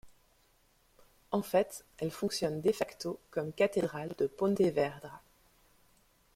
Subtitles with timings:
[1.29, 5.21] En fait, elle fonctionne de facto comme cathédrale de Pontevedra.